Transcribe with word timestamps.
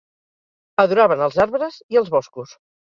Adoraven 0.85 1.23
els 1.27 1.39
arbres 1.47 1.81
i 1.97 2.05
els 2.05 2.13
boscos. 2.19 2.61